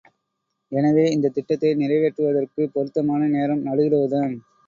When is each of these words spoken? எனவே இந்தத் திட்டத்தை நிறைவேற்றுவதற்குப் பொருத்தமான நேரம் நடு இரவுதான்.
எனவே 0.71 1.03
இந்தத் 1.11 1.33
திட்டத்தை 1.33 1.71
நிறைவேற்றுவதற்குப் 1.75 2.73
பொருத்தமான 2.73 3.27
நேரம் 3.27 3.61
நடு 3.61 3.85
இரவுதான். 3.85 4.35